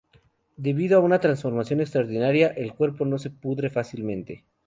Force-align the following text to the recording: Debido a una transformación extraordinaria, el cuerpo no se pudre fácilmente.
Debido 0.57 0.97
a 0.97 1.01
una 1.01 1.19
transformación 1.19 1.79
extraordinaria, 1.79 2.47
el 2.47 2.73
cuerpo 2.73 3.05
no 3.05 3.19
se 3.19 3.29
pudre 3.29 3.69
fácilmente. 3.69 4.45